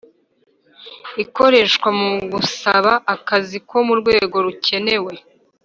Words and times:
ikoreshwa 1.23 1.87
mu 1.99 2.09
gusaba 2.33 2.91
akazi 3.15 3.57
ko 3.69 3.77
mu 3.87 3.93
rwego 3.99 4.35
rukenewe 4.45 5.13